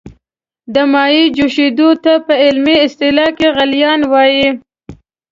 [0.73, 4.47] د مایع جوشیدو ته په علمي اصطلاح کې غلیان وايي.